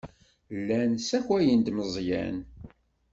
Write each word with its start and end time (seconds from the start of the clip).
Llan 0.59 0.91
ssakayen-d 0.99 1.67
Meẓyan. 1.71 2.37